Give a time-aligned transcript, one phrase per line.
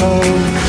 [0.00, 0.59] home.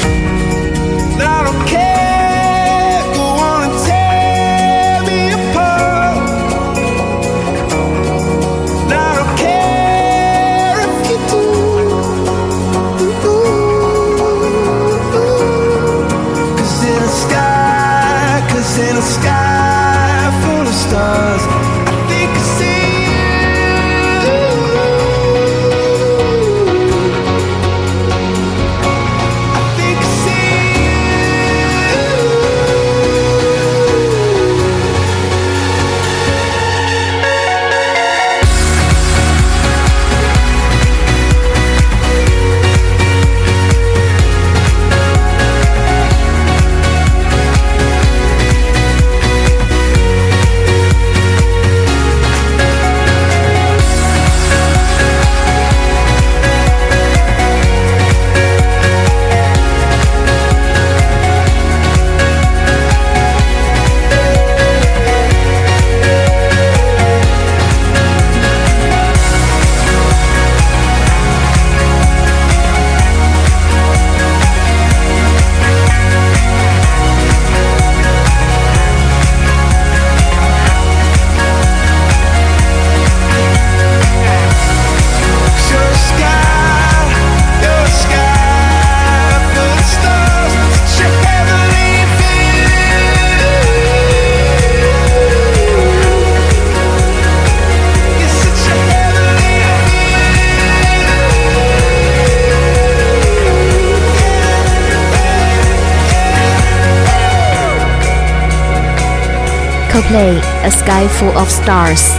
[110.12, 112.12] Play A Sky Full of Stars。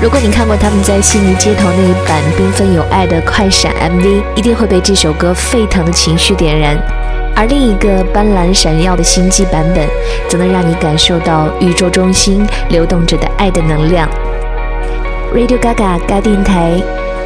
[0.00, 6.74] 如果你看过他们在悉尼街头那一版缤纷有爱的快闪 MV，一定会被这首歌沸腾的情绪点燃。
[7.36, 9.86] 而另一个斑斓闪耀的心机版本，
[10.26, 14.08] 则能让你感受到宇宙中心流动着的爱的能量。
[15.34, 16.80] Radio Gaga 嘎电台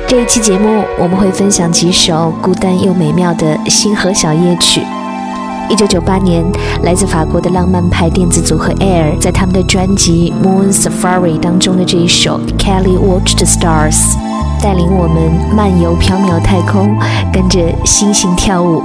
[0.08, 4.82] 这一期节目，我们会分享几首孤单又美妙的星河小夜曲。
[5.70, 6.44] 一九九八年，
[6.82, 14.14] 来自法国的浪漫派电子组合 Air 在他们的专辑《Moon Safari》当中的这一首《Kelly Watched the Stars》，
[14.62, 16.96] 带领我们漫游缥缈太空，
[17.32, 18.82] 跟着星星跳舞。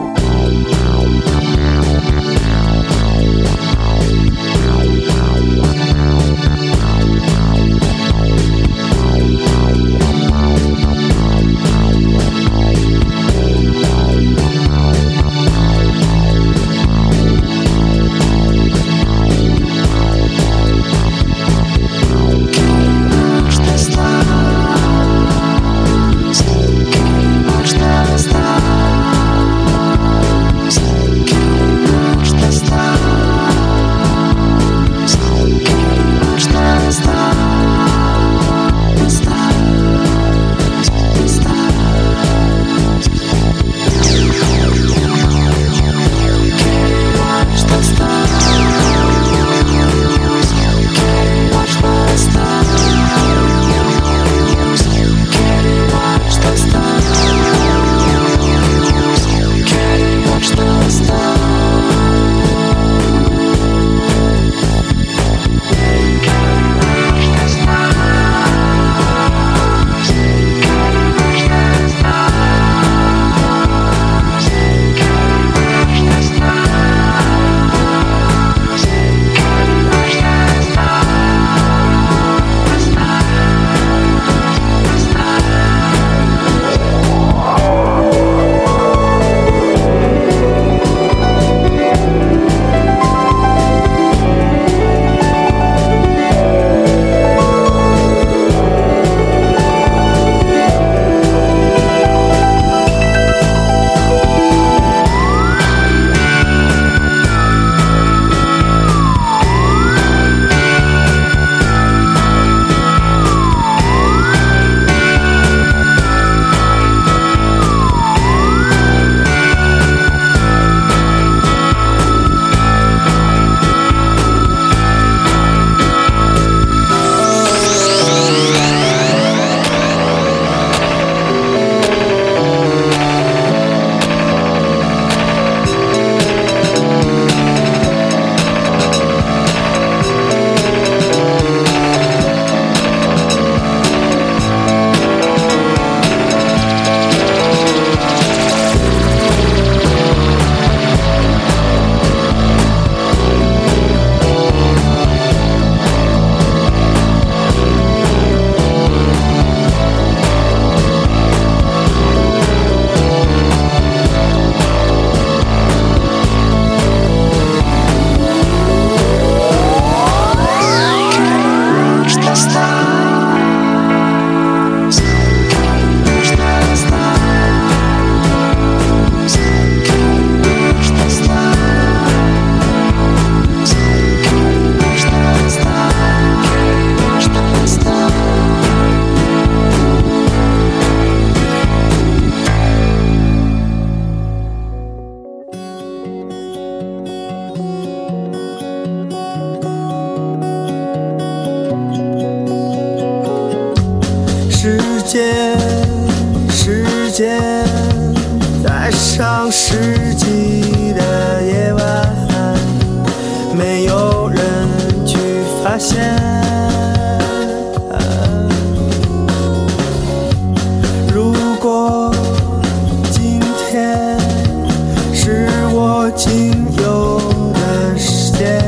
[226.15, 227.19] 仅有
[227.53, 228.61] 的时间，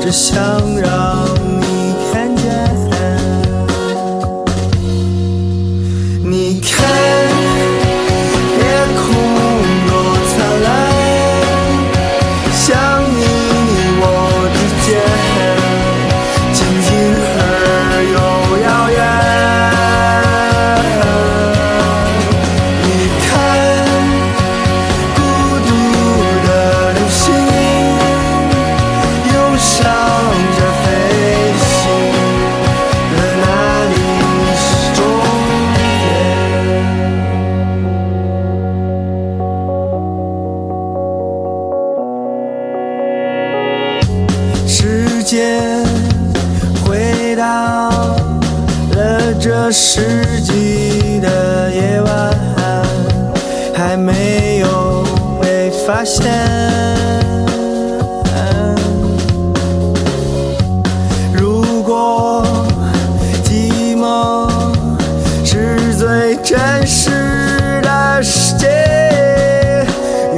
[0.00, 0.36] 只想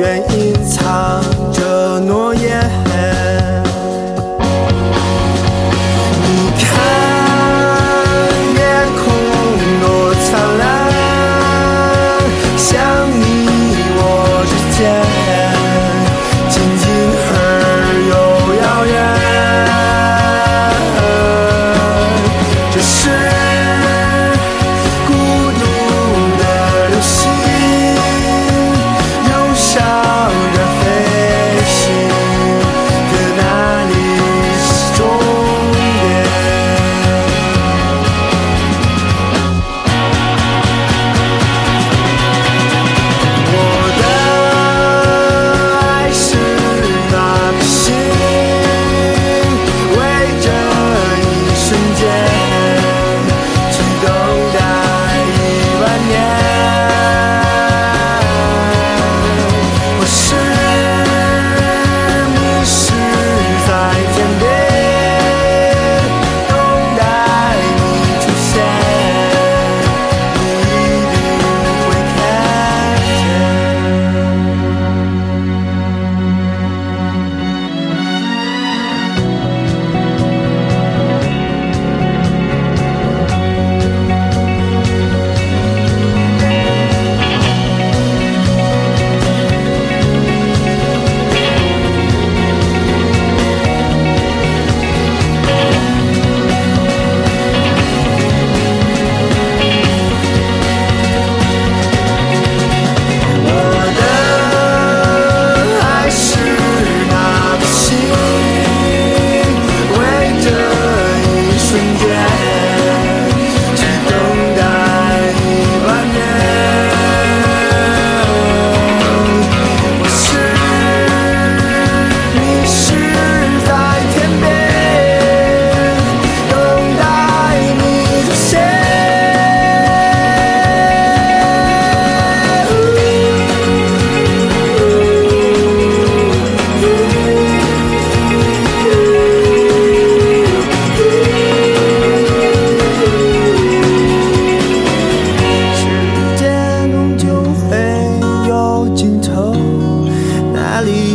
[0.09, 1.38] 愿隐藏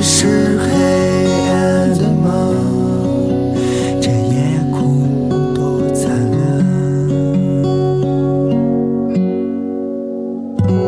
[0.05, 0.67] 是黑
[1.50, 2.53] 暗的梦？
[4.01, 5.07] 这夜空
[5.53, 6.41] 多灿烂。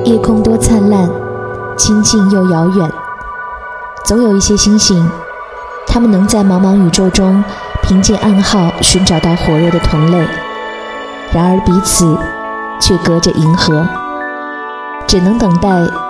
[0.04, 1.10] 夜空多灿烂，
[1.78, 2.92] 清静又遥远。
[4.04, 5.10] 总有一些星星，
[5.88, 7.42] 它们能在茫茫宇宙中
[7.84, 10.18] 凭借暗号寻找到火热的同类，
[11.32, 12.18] 然而彼此
[12.82, 13.88] 却隔着银河，
[15.08, 15.70] 只能等待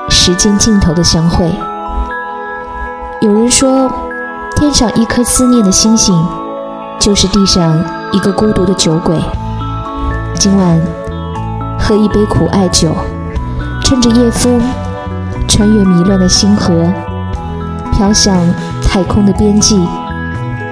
[0.10, 1.48] 时间尽头的相会。
[3.22, 3.90] 有人说，
[4.58, 6.14] 天上一颗思念的星星，
[7.00, 7.82] 就是地上
[8.12, 9.16] 一个孤独的酒鬼。
[10.38, 10.82] 今晚
[11.80, 12.94] 喝一杯苦艾酒，
[13.84, 14.62] 趁着夜风，
[15.48, 16.74] 穿越迷乱的星河，
[17.94, 18.38] 飘向
[18.84, 19.80] 太空的边际，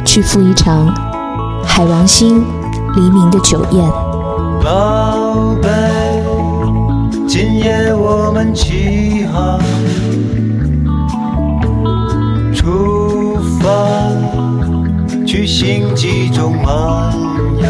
[0.03, 0.93] 去赴一场
[1.65, 2.43] 海王星
[2.95, 3.89] 黎明的酒宴。
[4.61, 5.69] 宝贝，
[7.25, 9.59] 今夜我们起航，
[15.45, 17.13] 星际中漫
[17.57, 17.65] 游，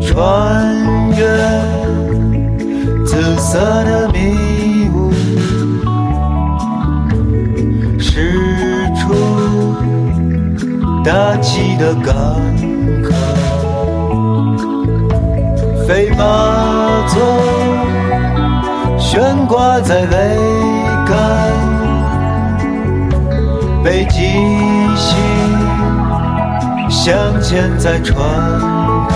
[0.00, 0.76] 穿
[1.16, 1.24] 越
[3.06, 5.10] 紫色的迷雾，
[7.98, 9.14] 驶出
[11.02, 12.14] 大气的港
[13.02, 13.14] 口，
[15.86, 16.20] 飞马
[17.08, 17.16] 座
[18.98, 20.10] 悬挂在桅
[21.06, 21.12] 杆。
[23.84, 24.20] 北极
[27.02, 28.16] 星镶嵌在船
[29.08, 29.14] 头，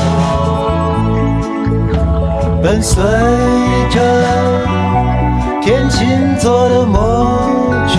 [2.61, 3.01] 伴随
[3.91, 4.01] 着
[5.63, 7.97] 天琴座的默曲，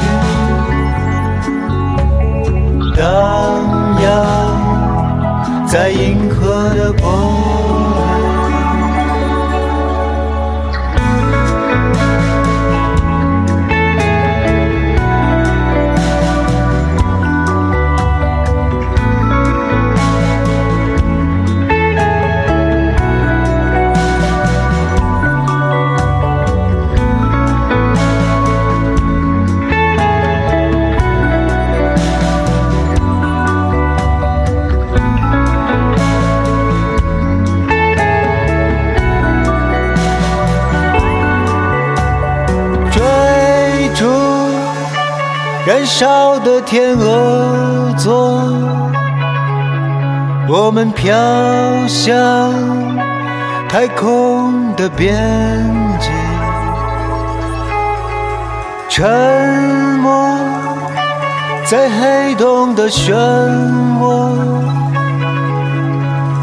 [2.98, 3.02] 荡
[4.02, 4.06] 漾
[5.66, 7.57] 在银河的波。
[45.68, 48.42] 燃烧的天鹅座，
[50.48, 51.14] 我们飘
[51.90, 52.54] 向
[53.68, 55.14] 太空的边
[56.00, 56.10] 界，
[58.88, 59.06] 沉
[60.00, 60.40] 默
[61.66, 63.12] 在黑洞的漩
[64.00, 64.30] 涡。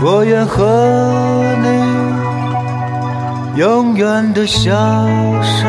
[0.02, 4.70] 我愿和你永远的消
[5.40, 5.64] 失。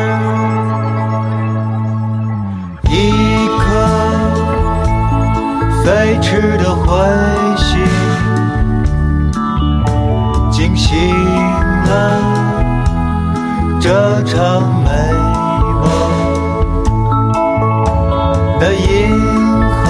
[5.86, 6.84] 飞驰的彗
[7.56, 7.78] 星
[10.50, 10.98] 惊醒
[11.84, 12.20] 了
[13.80, 14.90] 这场美
[15.80, 15.86] 梦。
[18.58, 19.14] 的银
[19.70, 19.86] 河，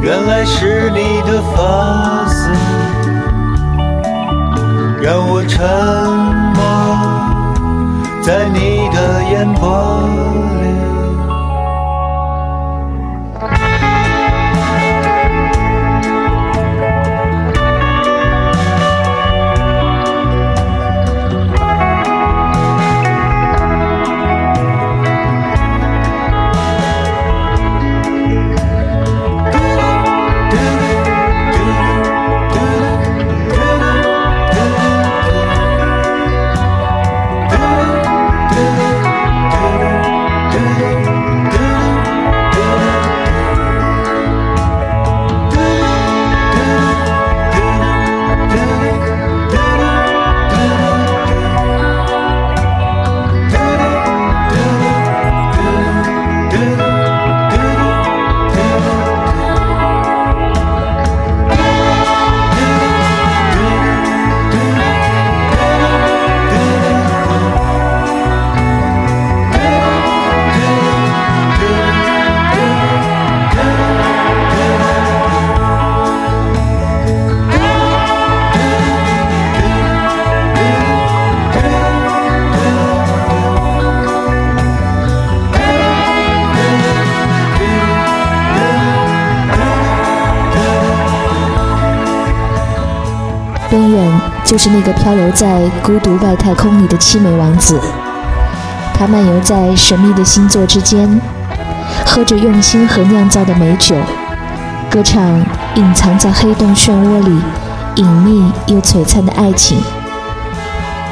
[0.00, 2.48] 原来是你的发丝，
[5.02, 5.60] 让我沉
[6.54, 6.62] 默
[8.22, 10.45] 在你的眼波。
[94.66, 97.80] 是那个漂流在孤独外太空里的凄美王子，
[98.92, 101.20] 他漫游在神秘的星座之间，
[102.04, 103.94] 喝着用心和酿造的美酒，
[104.90, 105.22] 歌唱
[105.76, 107.40] 隐藏在黑洞漩涡里
[107.94, 109.80] 隐秘又璀璨的爱情。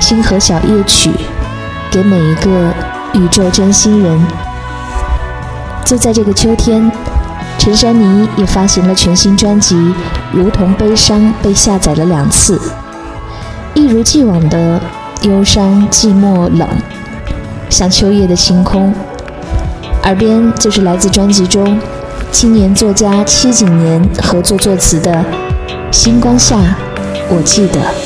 [0.00, 1.12] 星河小夜曲，
[1.92, 2.74] 给每一个
[3.12, 4.20] 宇宙真心人。
[5.84, 6.90] 就在这个秋天，
[7.56, 9.76] 陈珊妮也发行了全新专辑
[10.32, 12.60] 《如同悲伤》，被下载了两次。
[13.84, 14.80] 一如既往的
[15.24, 16.66] 忧伤、寂寞、冷，
[17.68, 18.90] 像秋夜的星空。
[20.04, 21.78] 耳边就是来自专辑中
[22.32, 25.12] 青年作家戚景年合作作词的
[25.92, 26.56] 《星光下》，
[27.28, 28.03] 我记得。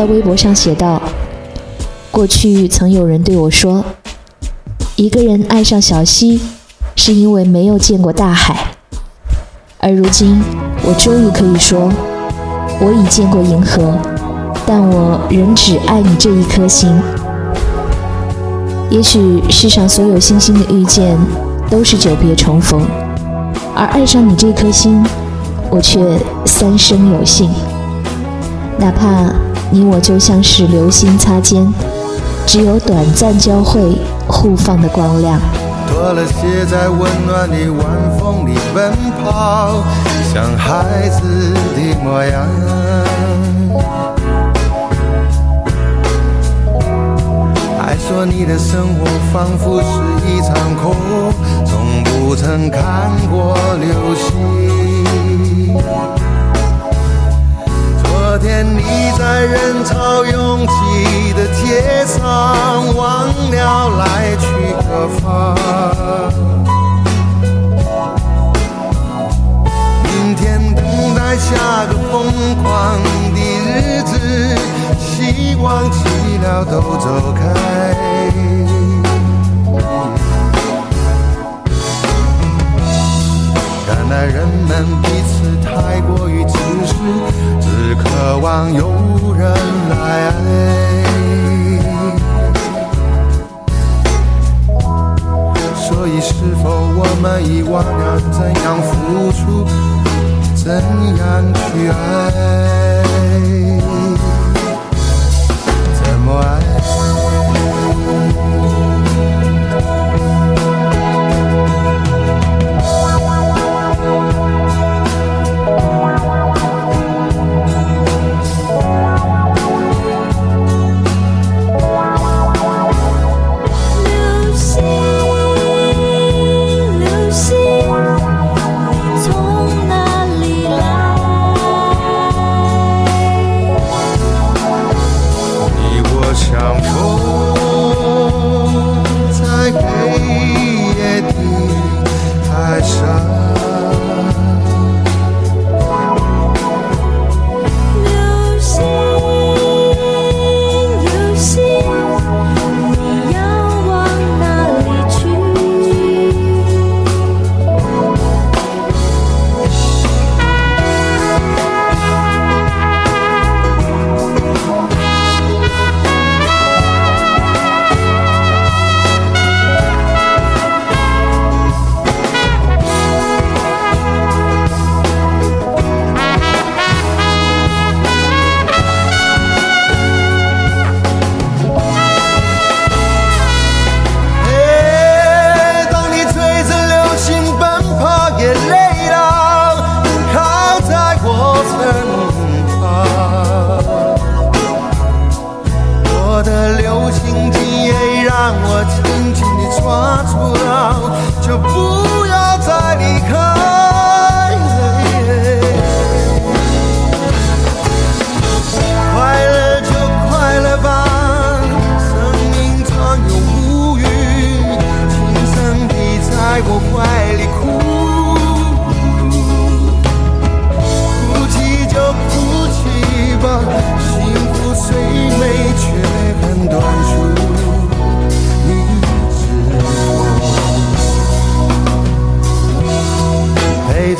[0.00, 1.02] 在微博上写道
[2.10, 3.84] ：“过去曾有人对我说，
[4.96, 6.40] 一个人爱上小溪，
[6.96, 8.68] 是因为没有见过大海。
[9.78, 10.42] 而如今，
[10.84, 11.92] 我终于可以说，
[12.80, 13.94] 我已见过银河，
[14.66, 16.90] 但我仍只爱你这一颗心。
[18.88, 21.14] 也许世上所有星星的遇见，
[21.68, 22.80] 都是久别重逢，
[23.76, 25.04] 而爱上你这颗心，
[25.68, 26.00] 我却
[26.46, 27.50] 三生有幸。”
[28.80, 29.30] 哪怕
[29.72, 31.72] 你我就像是流星擦肩，
[32.44, 35.40] 只有短暂交汇，互放的光亮。
[35.88, 37.86] 脱了鞋在温暖的晚
[38.18, 39.84] 风里奔跑，
[40.34, 41.20] 像孩子
[41.76, 42.48] 的模样。
[47.80, 49.86] 还说你的生活仿佛是
[50.26, 50.94] 一场空，
[51.64, 54.28] 从不曾看过流星。
[58.30, 58.80] 昨天你
[59.18, 62.22] 在人潮拥挤的街上，
[62.94, 65.58] 忘了来去何方。
[70.04, 70.84] 明天等
[71.16, 73.02] 待下个疯狂
[73.34, 74.14] 的日子，
[75.00, 75.98] 希望寂
[76.38, 77.40] 寥都走开。
[83.88, 86.54] 看来人们彼此太过于自
[86.86, 86.94] 私。
[87.82, 88.92] 只渴望有
[89.38, 89.50] 人
[89.88, 90.38] 来爱，
[95.74, 99.64] 所以是否我们已忘了怎样付出，
[100.54, 100.66] 怎
[101.16, 101.96] 样去爱，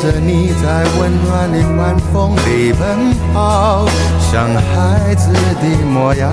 [0.01, 3.85] 着你在温暖的晚风里奔跑
[4.19, 6.31] 像孩子的模样。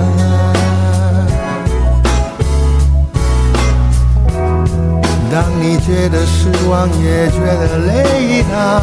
[5.31, 8.81] 当你觉得失望也觉得累倒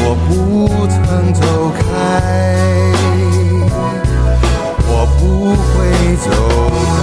[0.00, 1.82] 我不曾走开
[4.88, 5.76] 我不会
[6.16, 6.30] 走
[6.96, 6.98] 开。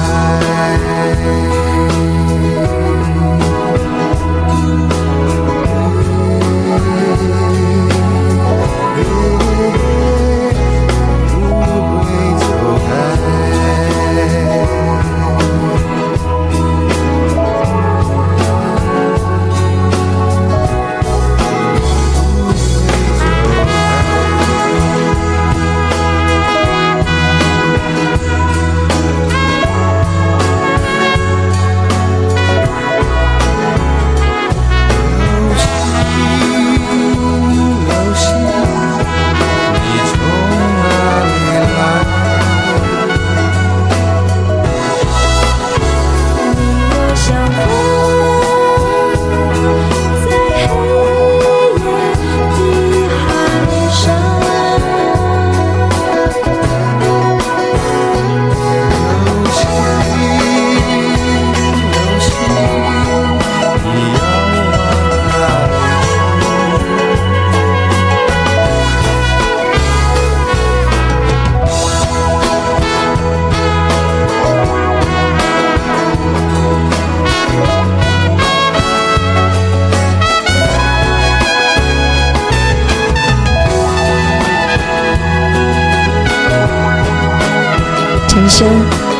[88.58, 88.66] 声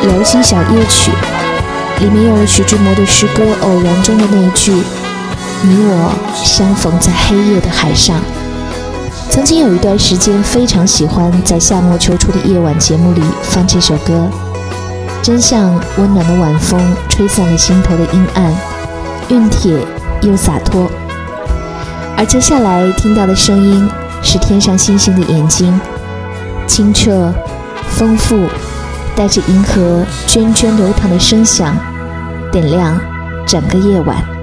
[0.00, 1.10] 流星小夜曲，
[2.00, 4.72] 里面用了徐志摩的诗歌《偶然》中的那一句
[5.60, 8.18] ：“你我相逢在黑夜的海上。”
[9.28, 14.26] 曾经有一段时间，非常喜欢在夏末秋初的夜晚节目里放这首歌，
[15.22, 18.54] 真像温暖的晚风，吹散了心头的阴暗，
[19.28, 19.76] 熨帖
[20.22, 20.90] 又洒脱。
[22.16, 23.86] 而接下来听到的声音，
[24.22, 25.78] 是天上星星的眼睛，
[26.66, 27.30] 清澈、
[27.90, 28.40] 丰富，
[29.16, 31.74] 带着银河涓涓流淌的声响，
[32.52, 33.00] 点亮
[33.46, 34.35] 整个夜晚。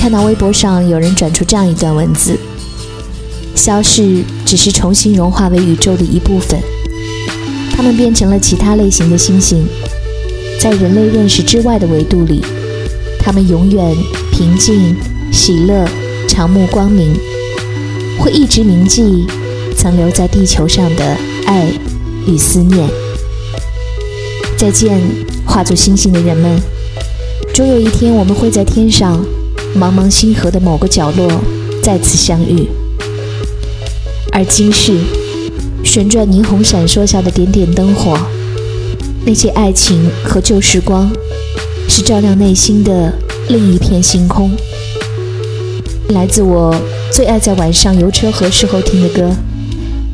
[0.00, 2.34] 看到微博上有人转出这样一段文字：
[3.54, 6.58] 消逝只是重新融化为宇宙的一部分，
[7.76, 9.62] 它们变成了其他类型的星星，
[10.58, 12.42] 在人类认识之外的维度里，
[13.18, 13.94] 他们永远
[14.32, 14.96] 平静、
[15.30, 15.86] 喜乐、
[16.26, 17.14] 长目光明，
[18.18, 19.26] 会一直铭记
[19.76, 21.70] 曾留在地球上的爱
[22.26, 22.88] 与思念。
[24.56, 24.98] 再见，
[25.44, 26.58] 化作星星的人们，
[27.52, 29.22] 终有一天我们会在天上。
[29.76, 31.30] 茫茫星河的某个角落
[31.82, 32.68] 再次相遇，
[34.32, 34.98] 而今世
[35.84, 38.18] 旋转霓虹闪烁下的点点灯火，
[39.24, 41.10] 那些爱情和旧时光，
[41.88, 43.12] 是照亮内心的
[43.48, 44.50] 另一片星空。
[46.08, 46.74] 来自我
[47.12, 49.30] 最爱在晚上游车河时候听的歌，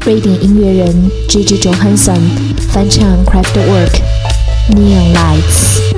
[0.04, 2.20] 瑞典音乐人 Gigi Johansson
[2.68, 4.00] 翻唱 Craftwork
[4.70, 5.95] Neon Lights。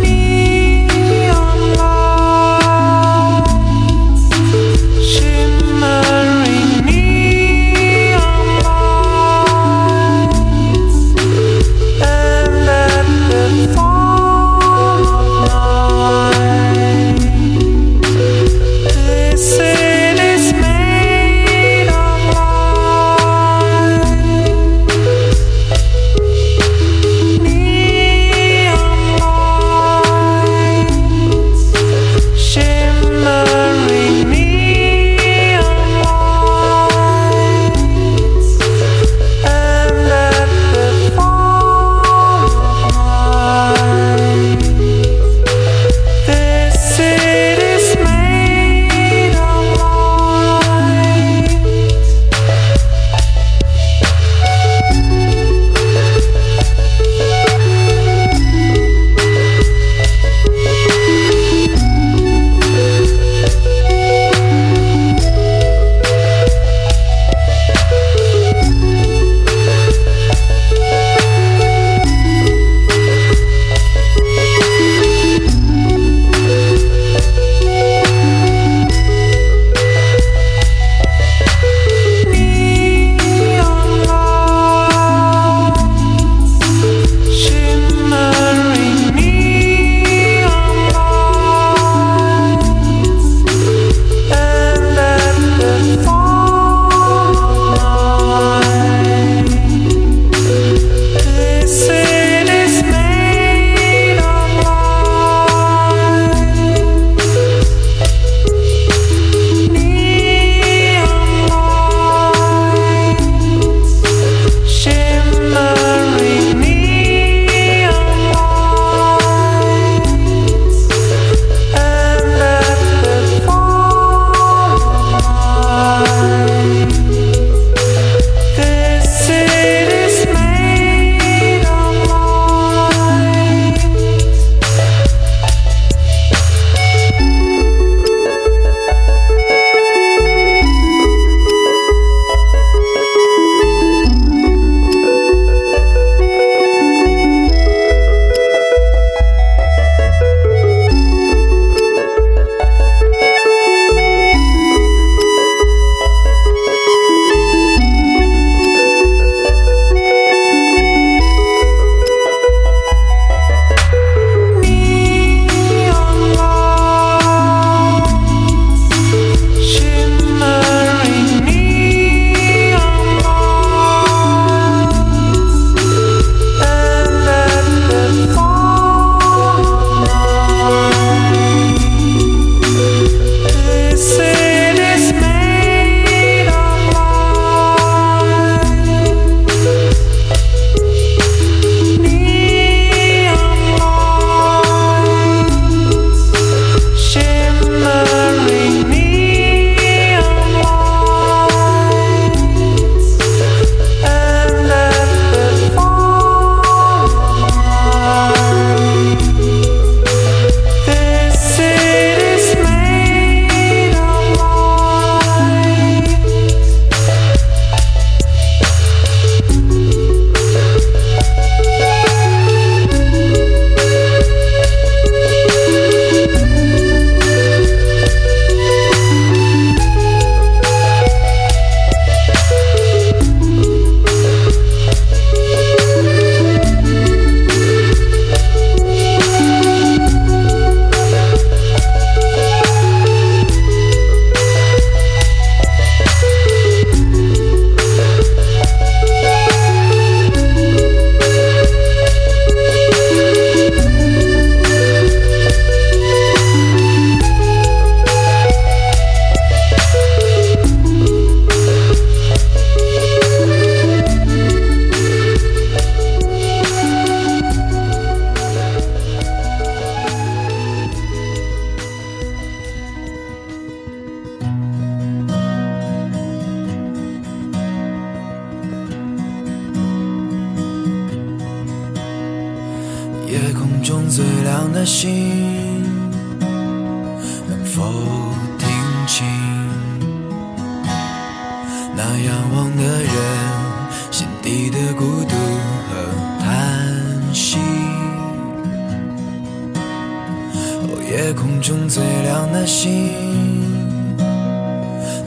[301.68, 303.12] 中最亮的星，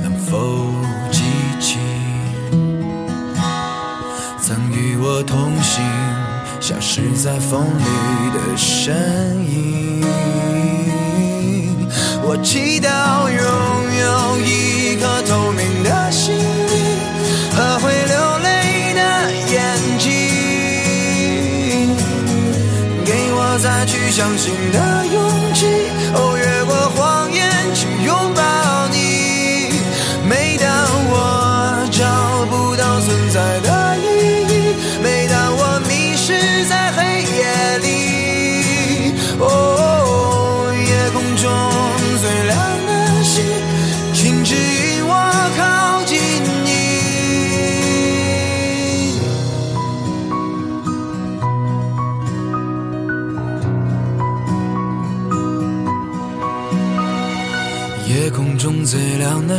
[0.02, 0.74] 能否
[1.12, 1.22] 记
[1.60, 1.78] 起
[4.42, 5.84] 曾与我同行？
[6.60, 7.84] 消失在风里
[8.34, 8.92] 的身
[9.52, 10.02] 影。
[12.24, 13.40] 我祈祷拥
[14.00, 16.42] 有一颗透明的心灵
[17.54, 19.00] 和会流泪的
[19.54, 20.10] 眼睛，
[23.06, 25.11] 给我再去相信的勇